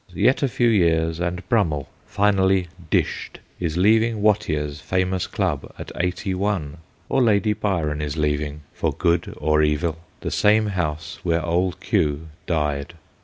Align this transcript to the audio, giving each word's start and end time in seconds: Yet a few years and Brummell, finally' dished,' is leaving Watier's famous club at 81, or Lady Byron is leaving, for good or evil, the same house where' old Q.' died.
Yet 0.15 0.41
a 0.41 0.47
few 0.47 0.67
years 0.69 1.19
and 1.19 1.47
Brummell, 1.47 1.87
finally' 2.07 2.69
dished,' 2.89 3.37
is 3.59 3.77
leaving 3.77 4.23
Watier's 4.23 4.79
famous 4.81 5.27
club 5.27 5.71
at 5.77 5.91
81, 5.95 6.77
or 7.07 7.21
Lady 7.21 7.53
Byron 7.53 8.01
is 8.01 8.17
leaving, 8.17 8.61
for 8.73 8.93
good 8.93 9.35
or 9.37 9.61
evil, 9.61 9.99
the 10.21 10.31
same 10.31 10.65
house 10.69 11.19
where' 11.21 11.45
old 11.45 11.79
Q.' 11.81 12.29
died. 12.47 12.95